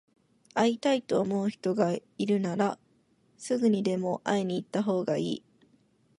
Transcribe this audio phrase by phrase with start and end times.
[0.55, 2.79] 会いたいと思う人がいるなら、
[3.37, 5.43] すぐにでも会いに行ったほうがいい。